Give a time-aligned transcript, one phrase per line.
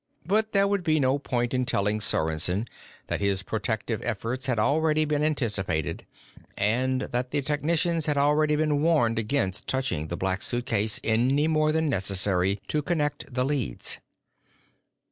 [0.25, 2.67] But there would be no point in telling Sorensen
[3.05, 6.07] that his protective efforts had already been anticipated
[6.57, 11.71] and that the technicians had already been warned against touching the Black Suitcase any more
[11.71, 13.99] than necessary to connect the leads.